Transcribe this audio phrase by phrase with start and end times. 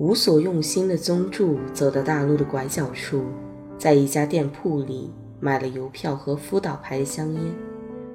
[0.00, 3.22] 无所用心的宗助走到大路的拐角处，
[3.76, 7.42] 在一家店铺里买了邮票和福岛牌的香烟，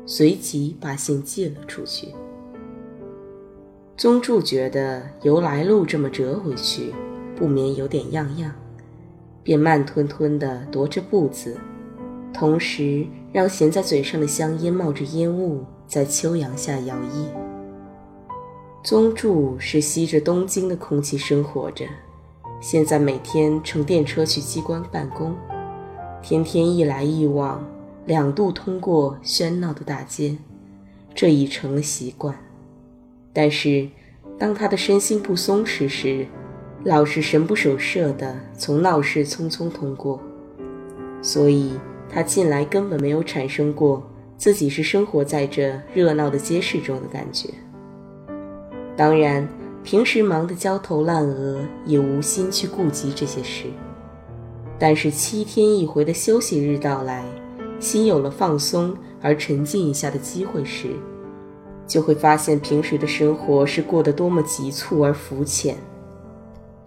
[0.04, 2.08] 随即把信寄了出去。
[3.96, 6.92] 宗助觉得由来路这么折回去。
[7.36, 8.52] 不免有点样样，
[9.44, 11.56] 便慢吞吞地踱着步子，
[12.34, 17.45] 同时让衔在嘴上的香烟冒着烟雾，在秋阳下摇曳。
[18.86, 21.88] 宗助是吸着东京的空气生活着，
[22.61, 25.36] 现在每天乘电车去机关办公，
[26.22, 27.67] 天天一来一往，
[28.06, 30.38] 两度通过喧闹的大街，
[31.16, 32.38] 这已成了习惯。
[33.33, 33.89] 但是，
[34.38, 36.28] 当他的身心不松弛时，
[36.83, 40.22] 老是神不守舍地从闹市匆匆通过，
[41.23, 41.72] 所以
[42.08, 47.50] 他近来根本没有产生过自己是生活在这热闹的街市中的感觉。
[48.98, 49.48] 当然，
[49.84, 53.66] 平时忙得焦头烂额，也无心去顾及这些事。
[54.80, 57.24] 但是七天一回的休息日到来，
[57.80, 60.90] 心有了放松而沉静一下的机会时，
[61.86, 65.75] 就会发现平时的生活是过得多么急促而肤浅。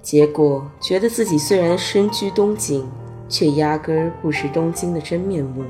[0.01, 2.89] 结果觉得自己虽然身居东京，
[3.29, 5.63] 却压根儿不识东京的真面目。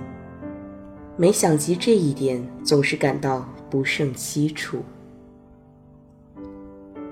[1.16, 4.78] 没想及这一点，总是感到不胜凄楚。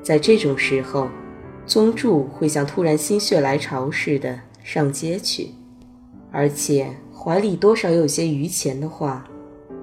[0.07, 1.09] 在这种时候，
[1.67, 5.49] 宗助会像突然心血来潮似的上街去，
[6.31, 9.27] 而且怀里多少有些余钱的话，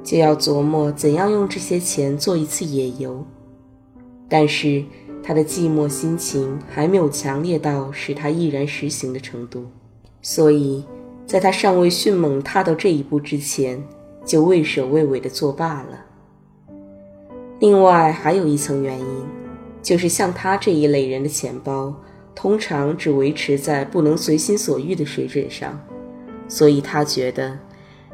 [0.02, 3.26] 就要琢磨怎样用这些钱做一次野游。
[4.30, 4.86] 但是。
[5.26, 9.64] 他的寂寞心情还没有强烈到使他毅然实行的程度，
[10.22, 10.84] 所以，
[11.26, 13.82] 在他尚未迅猛踏到这一步之前，
[14.26, 16.06] 就畏首畏尾的作罢了。
[17.60, 19.26] 另外还有一层原因，
[19.84, 21.94] 就是像他这一类人的钱包，
[22.34, 25.80] 通常只维持在不能随心所欲的水准上，
[26.48, 27.60] 所以他觉得，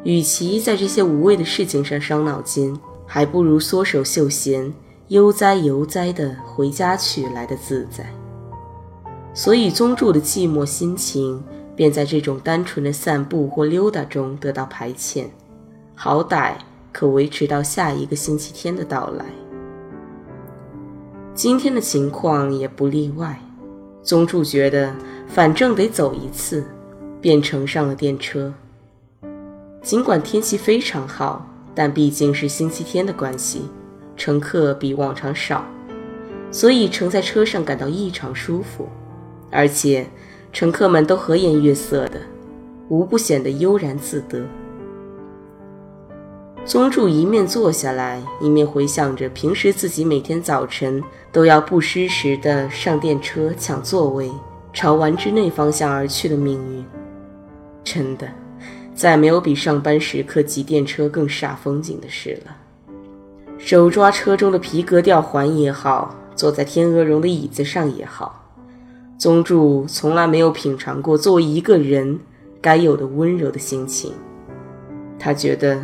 [0.03, 4.73] 与其在这些无谓的事情上伤脑筋，还不如缩手休闲。
[5.09, 8.05] 悠哉悠哉的回家去来的自在，
[9.33, 11.43] 所以宗助的寂寞心情
[11.75, 15.25] 便在这种单纯的散步或溜达中得到排遣，
[15.95, 16.53] 好歹
[16.91, 19.25] 可维持到下一个星期天的到来。
[21.41, 23.39] 今天的情况也不例外，
[24.03, 24.93] 宗助觉得
[25.25, 26.65] 反正得走一次，
[27.21, 28.53] 便乘上了电车。
[29.81, 33.61] 尽管天气非常好，但毕竟是星期天的关系。
[34.17, 35.63] 乘客比往常少，
[36.51, 38.89] 所以乘在车上感到异常舒服，
[39.49, 40.05] 而且
[40.51, 42.19] 乘客们都和颜悦色的，
[42.89, 44.43] 无不显得悠然自得。
[46.69, 54.29] 宗助一面坐下来，一面回想着平时自己每天早晨都要不失时的上电车抢座位，
[54.71, 56.85] 朝丸之内方向而去的命运。
[57.83, 58.27] 真的，
[58.93, 62.55] 再没有比上班时刻挤电车更煞风景的事了。
[63.57, 68.47] 手抓车中的皮革吊环也好，坐在天鹅绒的椅子上也好，
[69.17, 72.19] 宗助从来没有品尝过作为一个人
[72.61, 74.13] 该有的温柔的心情。
[75.17, 75.81] 他觉得，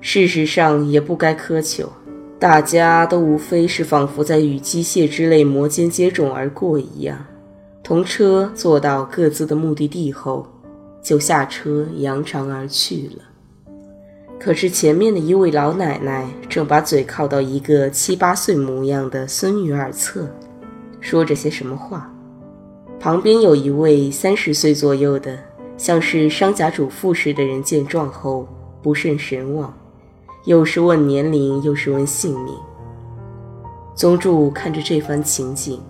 [0.00, 1.92] 事实上也不该苛求，
[2.38, 7.26] 大家都无非是仿佛在与机械之类摩肩接踵而过一样，
[7.82, 10.46] 同车坐到各自的目的地后，
[11.02, 13.24] 就下车扬长而去了。
[14.38, 20.26] 可是前面的一位老奶奶正把嘴靠到一个七八岁模样的孙女耳侧，
[20.98, 22.10] 说着些什么话。
[22.98, 25.38] 旁边有一位三十岁左右的，
[25.76, 28.48] 像是商贾主妇似的人，见状后
[28.82, 29.74] 不甚神往，
[30.44, 32.54] 又是问年龄，又是问姓名。
[33.94, 35.80] 宗助看着这番情景，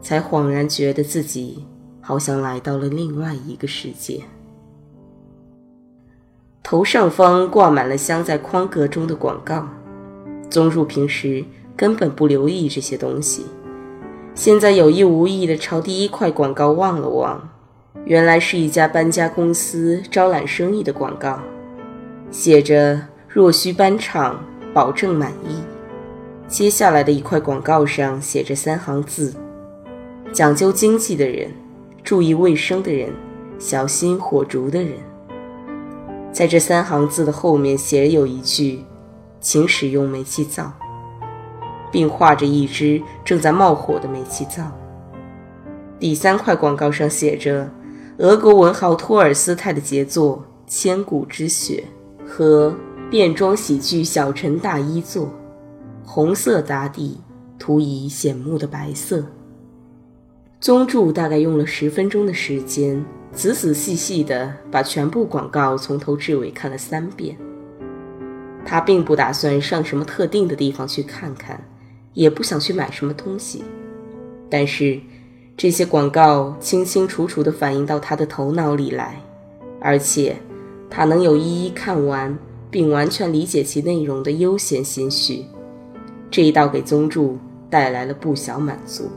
[0.00, 1.66] 才恍然觉得自己
[2.00, 4.22] 好像来到了另外一个世界。
[6.62, 9.66] 头上方挂满了镶在框格中的广告。
[10.48, 11.44] 宗助平时
[11.76, 13.44] 根本不留意这些东西，
[14.34, 17.48] 现在有意无意地朝第一块广告望了望，
[18.04, 21.38] 原来是一家搬家公司招揽生意的广告，
[22.30, 23.00] 写着
[23.32, 24.44] “若需搬场，
[24.74, 25.62] 保证满意”。
[26.48, 29.32] 接下来的一块广告上写着三行字
[30.34, 31.52] ：“讲究经济的人，
[32.02, 33.12] 注意卫生的人，
[33.56, 34.94] 小心火烛的人。”
[36.32, 38.84] 在这三行字的后面写有一句
[39.40, 40.72] ：“请使用煤气灶”，
[41.92, 44.72] 并画着一只正在冒火的煤气灶。
[46.00, 47.70] 第三块广告上写着
[48.18, 51.84] 俄国文豪托尔斯泰的杰作《千古之雪》
[52.28, 52.74] 和
[53.10, 55.26] 变装喜剧《小陈大衣作》。
[56.04, 57.18] 红色打底，
[57.58, 59.24] 涂以显目的白色。
[60.60, 67.36] 宗助大概用了十分钟的时间，仔仔细细地把全部广告从头至尾看了三遍。
[68.64, 71.60] 他并不打算上什么特定的地方去看看，
[72.14, 73.64] 也不想去买什么东西。
[74.48, 75.00] 但是，
[75.56, 79.20] 这些广告清清楚楚地反映到他的头脑里来，
[79.80, 80.36] 而且
[80.88, 82.38] 他能有一一看完
[82.70, 85.44] 并完全理解其内容的悠闲心绪。
[86.30, 87.38] 这一道给宗助
[87.68, 89.10] 带来了不小满足。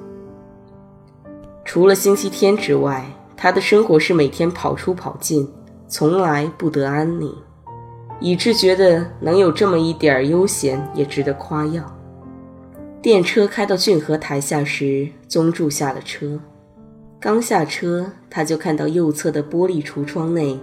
[1.63, 3.05] 除了星期天之外，
[3.37, 5.47] 他的生活是每天跑出跑进，
[5.87, 7.33] 从来不得安宁，
[8.19, 11.83] 以致觉得能有这么一点悠闲也值得夸耀。
[13.01, 16.39] 电车开到郡河台下时，宗助下了车。
[17.19, 20.59] 刚下车，他就看到右侧的玻璃橱窗内，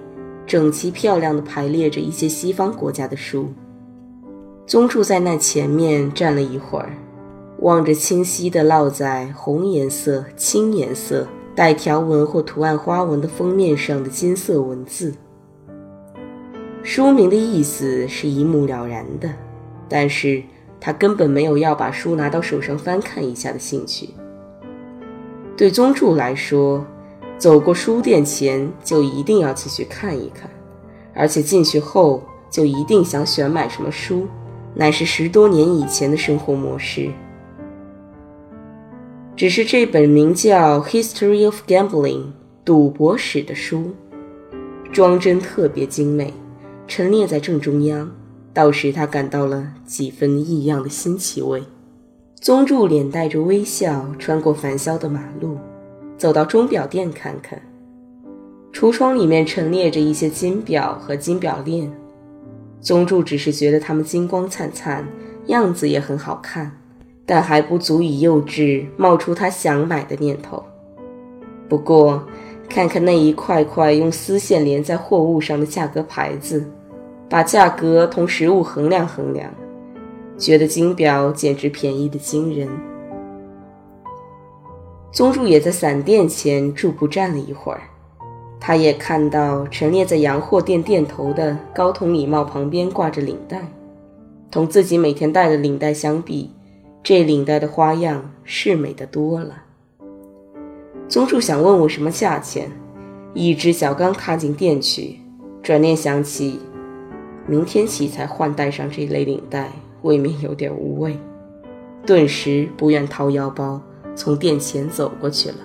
[0.51, 3.53] 整齐漂亮地排列着一些西方国家的书。
[4.67, 6.91] 宗助在那前面站了一会儿，
[7.61, 11.25] 望着清晰地烙在红颜色、青颜色、
[11.55, 15.15] 带条纹或图案花纹的封面上的金色文字。
[16.83, 19.31] 书名的意思是一目了然的，
[19.89, 20.43] 但是
[20.81, 24.09] 他根本没有要把书拿到手上翻看一下的兴趣。
[25.57, 26.85] 对宗助来说，
[27.41, 30.51] 走过书店前就一定要进去看一看，
[31.15, 34.27] 而且进去后就一定想选买什么书。
[34.75, 37.11] 乃是十多年以前的生活模式。
[39.35, 42.19] 只是这本名叫《History of Gambling》
[42.63, 43.93] 赌博史的书，
[44.93, 46.35] 装帧特别精美，
[46.87, 48.13] 陈列在正中央，
[48.53, 51.63] 倒使他感到了几分异样的新奇味。
[52.39, 55.59] 宗助脸带着微笑穿过繁嚣的马路，
[56.21, 57.59] 走到钟表店看看，
[58.75, 61.91] 橱窗里面陈列着一些金表和金表链。
[62.79, 65.03] 宗助只是觉得它们金光灿灿，
[65.47, 66.71] 样子也很好看，
[67.25, 70.63] 但还不足以幼稚冒出他想买的念头。
[71.71, 72.23] 不过，
[72.69, 76.63] 看看那一块块用丝线连在货物上的价格牌子，
[77.31, 79.51] 把价格同实物衡量衡量，
[80.37, 82.69] 觉得金表简直便宜的惊人。
[85.13, 87.83] 宗助也在伞店前驻步站了一会儿。
[88.61, 93.67] 他也看到陈列在洋货店店头的高筒礼帽旁边挂着领带，
[94.51, 96.51] 同自己每天戴的领带相比，
[97.03, 99.63] 这领带的花样是美得多了。
[101.09, 102.71] 宗助想问我什么价钱，
[103.33, 105.17] 一只脚刚踏进店去，
[105.63, 106.61] 转念想起，
[107.47, 111.19] 明天起才换戴上这类领带，未免有点无味，
[112.07, 113.81] 顿时不愿掏腰包，
[114.15, 115.57] 从店前走过去了。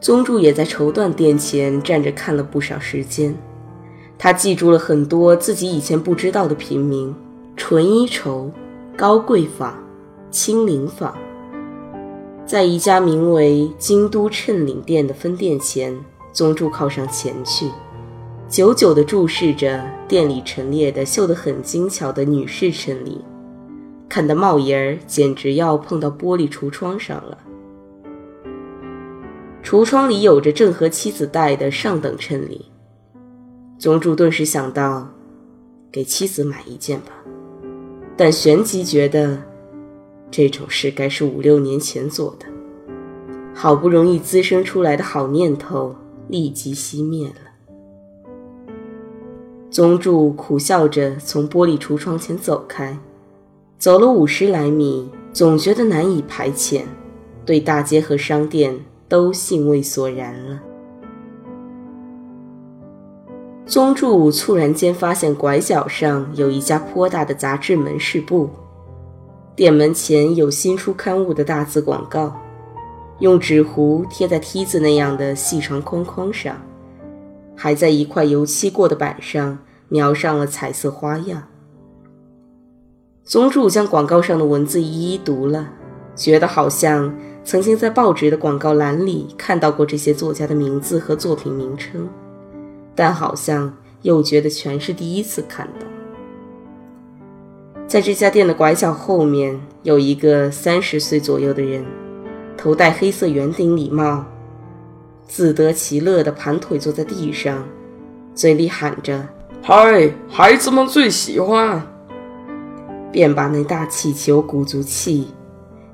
[0.00, 3.34] 宗助也在绸缎店前站着看了不少时间，
[4.18, 7.14] 他记住了很多自己以前不知道的品名：
[7.56, 8.50] 纯衣绸、
[8.96, 9.74] 高贵纺、
[10.30, 11.16] 青绫纺。
[12.44, 15.98] 在一家名为京都衬领店的分店前，
[16.32, 17.68] 宗助靠上前去，
[18.48, 23.20] 久久地注视着店里陈列的绣得很精巧的女士衬领，
[24.08, 27.38] 看的帽檐儿简直要碰到玻璃橱窗上了。
[29.62, 32.66] 橱窗里有着正和妻子戴的上等衬里，
[33.78, 35.08] 宗助顿时想到，
[35.90, 37.12] 给妻子买一件吧。
[38.16, 39.42] 但旋即觉得，
[40.30, 42.46] 这种事该是五六年前做的，
[43.52, 45.94] 好不容易滋生出来的好念头
[46.28, 47.34] 立即熄灭了。
[49.68, 52.96] 宗助苦笑着从玻璃橱窗前走开，
[53.78, 56.82] 走了五十来米，总觉得难以排遣，
[57.44, 58.80] 对大街和商店。
[59.08, 60.60] 都兴味索然了。
[63.64, 68.50] 宗助猝然间发现拐角上有一家颇大的杂志门市部，
[69.54, 72.36] 店门前有新出刊物的大字广告，
[73.20, 76.56] 用纸糊贴在梯子那样的细长框框上，
[77.54, 79.56] 还在一块油漆过的板上
[79.88, 81.44] 描上了彩色花样。
[83.26, 85.68] 宗助将广告上的文字一一读了，
[86.14, 87.12] 觉得好像
[87.44, 92.08] 曾经在报纸的广告栏里看到过这些作家的名字和作品名称，
[92.94, 95.86] 但好像又觉得全是第一次看到。
[97.88, 101.84] 在这家店的拐角后面，有一个三十岁左右的人，
[102.56, 104.24] 头戴黑色圆顶礼帽，
[105.26, 107.64] 自得其乐地盘腿坐在地上，
[108.36, 109.26] 嘴里喊着
[109.62, 111.82] ：“嗨，孩子们最喜欢。”
[113.16, 115.28] 便把那大气球鼓足气，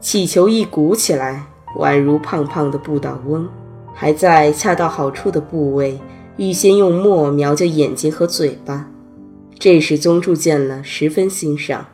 [0.00, 1.46] 气球一鼓起来，
[1.78, 3.48] 宛如胖胖的不倒翁，
[3.94, 6.00] 还在恰到好处的部位，
[6.36, 8.90] 预先用墨描着眼睛和嘴巴。
[9.56, 11.86] 这时宗助见了，十分欣赏。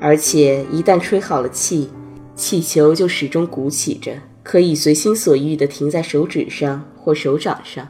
[0.00, 1.88] 而且一旦吹好了气，
[2.34, 7.86] 气球就始终鼓起着，可以随心所欲地停在手指上或手掌上。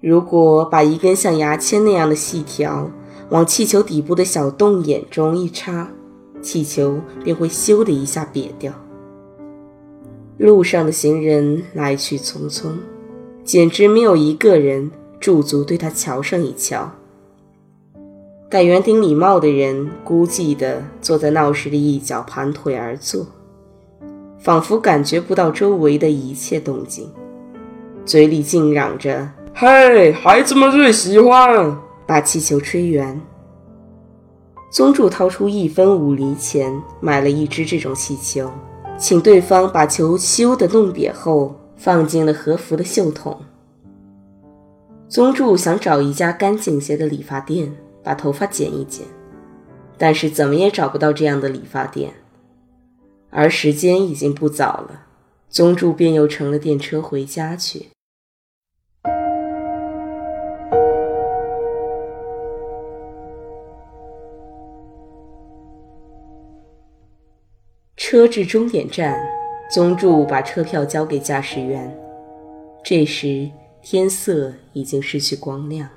[0.00, 2.90] 如果把一根像牙签那样的细条
[3.32, 5.88] 往气球底部的小洞眼中一插，
[6.42, 8.70] 气球便会咻的一下瘪掉。
[10.36, 12.72] 路上的行人来去匆匆，
[13.42, 16.92] 简直没有一个人驻足对他瞧上一瞧。
[18.50, 23.26] 戴圆顶礼帽的人孤寂地坐在闹市的一角，盘腿而坐，
[24.38, 27.08] 仿佛感觉不到周围的一切动静，
[28.04, 31.74] 嘴里竟嚷着：“嘿，孩子们最喜欢
[32.12, 33.18] 把气球吹圆。”
[34.70, 38.50] 宗助掏出一分五厘钱买了一只这种气球，
[38.98, 43.40] 请对方把球修的弄瘪后放进了和服的袖筒。
[45.08, 47.74] 宗助想找一家干净些的理发店。
[48.04, 49.06] 把头发剪一剪，
[49.96, 52.12] 但是怎么也找不到这样的理发店，
[53.30, 55.06] 而时间已经不早了，
[55.48, 57.90] 宗助便又乘了电车回家去。
[68.12, 69.18] 车至终点站，
[69.70, 71.98] 宗助把车票交给驾驶员，
[72.84, 73.50] 这时
[73.80, 75.88] 天色已经失去光亮。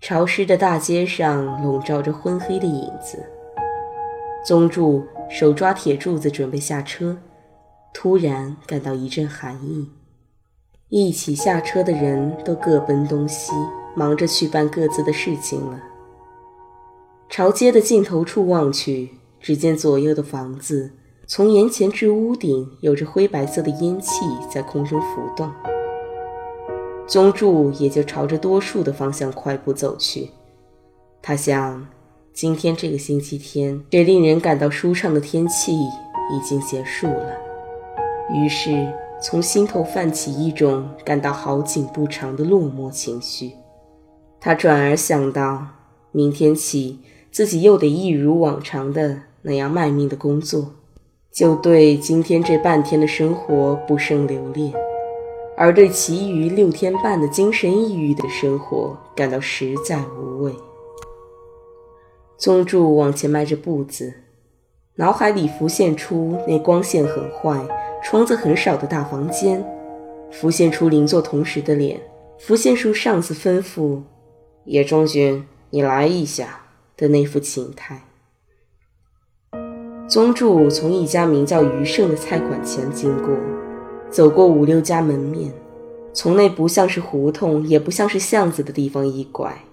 [0.00, 3.28] 潮湿的大街上笼罩着昏黑的影子。
[4.46, 7.18] 宗助手抓铁柱子准备下车，
[7.92, 9.90] 突然感到一阵寒意。
[10.90, 13.50] 一起下车的人都各奔东西，
[13.96, 15.82] 忙着去办各自的事情了。
[17.28, 19.10] 朝街的尽头处望去，
[19.46, 20.90] 只见左右的房子，
[21.24, 25.48] 从檐前至屋顶，有着灰白色的烟气在空中浮动。
[27.06, 30.30] 宗助也就朝着多数的方向快步走去。
[31.22, 31.86] 他想，
[32.32, 37.32] 今天这个星期天，这令人感到舒畅的天气已经结束了。
[38.34, 43.52] 于是，从心头泛起一种感到好景不长的落寞情绪。
[44.40, 45.68] 他转而想到，
[46.10, 46.98] 明天起
[47.30, 50.72] 自己又得一如往常的那样卖命的工作，
[51.32, 54.72] 就对今天这半天的生活不胜留恋。
[55.56, 60.52] 而对其余六天半的精神抑郁的生活感到实在无味。
[62.36, 64.12] 宗助往前迈着步子，
[64.96, 67.64] 脑海里浮现出那光线很坏、
[68.02, 69.64] 窗子很少的大房间，
[70.32, 72.00] 浮现出邻座同事的脸，
[72.40, 74.02] 浮现出上司吩咐
[74.66, 76.64] “野中君，你来一下”
[76.98, 78.05] 的那副情态。
[80.08, 83.30] 宗助从一家名叫余盛的菜馆前经过。
[84.08, 85.52] 走过五六家门面，
[86.12, 89.64] 从那不像是胡同，也不像是巷子的地方一拐，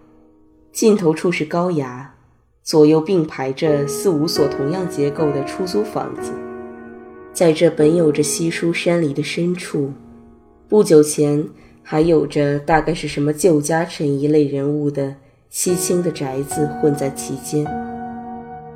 [0.71, 2.15] 尽头处是高崖，
[2.63, 6.31] 左右并排着四五所同样结构的出租房子。
[7.31, 9.91] 在这本有着稀疏山篱的深处，
[10.67, 11.47] 不久前
[11.83, 15.15] 还有着大概是什么旧家臣一类人物的
[15.51, 17.65] 凄清的宅子混在其间。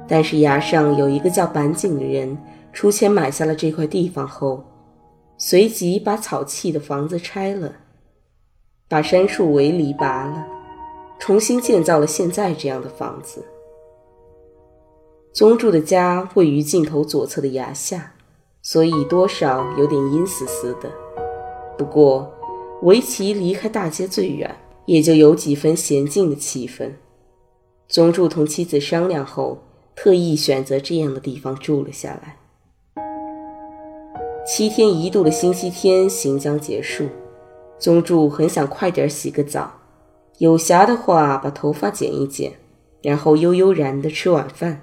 [0.08, 2.38] 但是崖上有一个叫板井的人
[2.72, 4.64] 出钱买下了这块地方后。
[5.40, 7.72] 随即把草砌的房子拆了，
[8.90, 10.48] 把杉树围篱拔了，
[11.20, 13.46] 重新建造了现在这样的房子。
[15.32, 18.14] 宗助的家位于尽头左侧的崖下，
[18.64, 20.92] 所以多少有点阴森森的。
[21.78, 22.34] 不过，
[22.82, 26.94] 围棋离开大街最远，也就有几分娴静的气氛。
[27.88, 29.60] 宗助同妻子商量后，
[29.98, 32.38] 特意选择这样的地方住了下来。
[34.46, 37.10] 七天一度的星期天行将结束，
[37.80, 39.74] 宗助很想快点洗个澡，
[40.38, 42.54] 有暇的话把头发剪一剪，
[43.02, 44.80] 然后悠悠然地吃晚饭。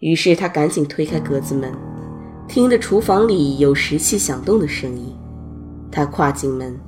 [0.00, 1.72] 于是他赶紧推开格子门，
[2.46, 5.16] 听得厨房里有石器响动的声音。
[5.90, 6.78] 他跨进门，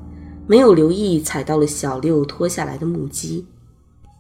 [0.47, 3.45] 没有留意踩到了小六脱下来的木屐。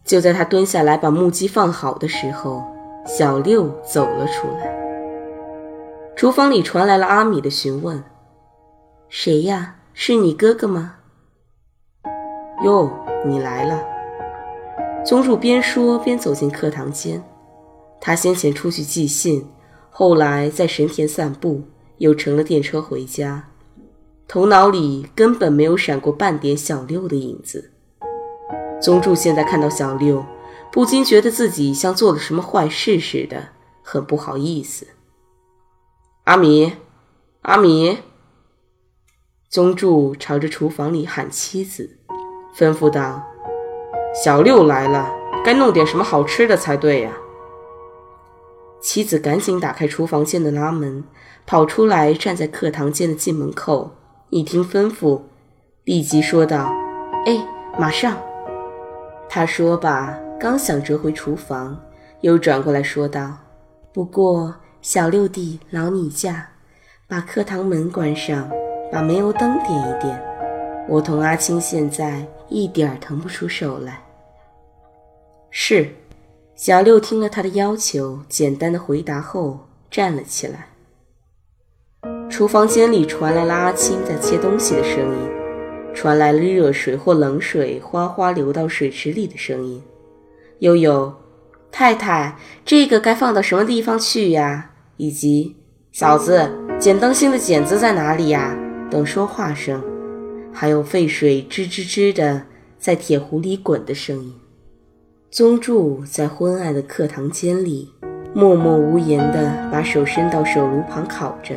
[0.04, 2.64] 就在他蹲下来把木屐放好的时候，
[3.04, 4.72] 小六走了出来。
[6.14, 8.02] 厨房里传来了阿米的询问
[9.08, 9.76] ：“谁呀？
[9.92, 10.96] 是你哥哥吗
[12.64, 12.90] ？”“哟，
[13.26, 13.82] 你来了。”
[15.04, 17.22] 宗助边说边走进课堂间。
[18.00, 19.48] 他先前出去寄信，
[19.90, 21.62] 后来在神田散步，
[21.98, 23.48] 又乘了电车回家，
[24.26, 27.72] 头脑里根本没有闪过半点小六的影子。
[28.80, 30.24] 宗助现在看到小六，
[30.72, 33.50] 不禁觉得自己像做了什么坏事似的，
[33.82, 34.86] 很不好意思。
[36.24, 36.72] 阿米，
[37.42, 37.98] 阿米！
[39.50, 41.98] 宗助朝着厨房里喊妻子，
[42.56, 43.22] 吩咐道
[44.24, 45.12] ：“小六来了，
[45.44, 47.12] 该弄点什么好吃的才对呀。”
[48.80, 51.04] 妻子赶紧打开厨房间的拉门，
[51.44, 53.90] 跑出来站在课堂间的进门口，
[54.30, 55.20] 一听吩咐，
[55.84, 56.72] 立即说道
[57.26, 57.46] ：“哎，
[57.78, 58.16] 马上！”
[59.28, 61.80] 他说罢，刚想折回厨房，
[62.22, 63.38] 又转过来说道
[63.94, 66.50] ：“不过小六弟劳你驾，
[67.06, 68.50] 把课堂门关上，
[68.90, 70.20] 把煤油灯点一点。
[70.88, 74.02] 我同阿青现在一点儿腾不出手来。”
[75.50, 75.88] 是。
[76.56, 79.60] 小六听了他的要求，简单的回答后
[79.92, 80.66] 站了起来。
[82.28, 85.30] 厨房间里传来了阿青在切东西的声音。
[85.94, 89.80] 传来了热水或冷水哗哗流到水池里的声音，
[90.62, 91.12] 又有
[91.72, 95.56] “太太，这个该放到什么地方去呀？”以及
[95.92, 98.56] “嫂子，剪灯芯的剪子在哪里呀？”
[98.88, 99.82] 等说话声，
[100.52, 102.44] 还有沸水吱吱吱的
[102.78, 104.34] 在铁壶里滚的声音。
[105.32, 107.90] 宗助在昏暗的课堂间里
[108.32, 111.56] 默默无言地把手伸到手炉旁烤着，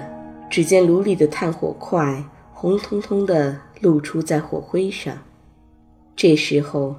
[0.50, 3.56] 只见炉里的炭火块红彤彤的。
[3.82, 5.14] 露出在火灰上。
[6.16, 6.96] 这时候，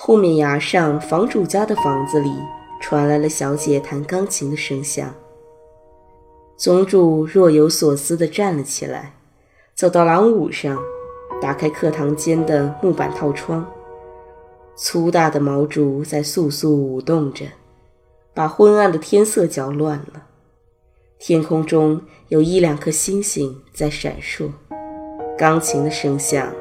[0.00, 2.32] 后面崖上房主家的房子里
[2.80, 5.12] 传来了小姐弹钢琴的声响。
[6.56, 9.14] 宗主若有所思地站了起来，
[9.74, 10.78] 走到廊庑上，
[11.42, 13.68] 打开课堂间的木板套窗。
[14.76, 17.46] 粗大的毛竹在簌簌舞动着，
[18.32, 20.26] 把昏暗的天色搅乱了。
[21.18, 24.48] 天空中有一两颗星星在闪烁。
[25.36, 26.52] 钢琴的声响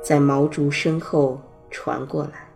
[0.00, 1.40] 在毛竹身后
[1.72, 2.47] 传过来。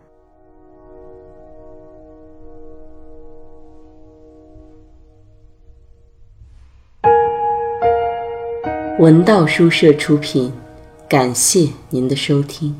[9.03, 10.49] 文道书社出品，
[11.09, 12.73] 感谢您的收听。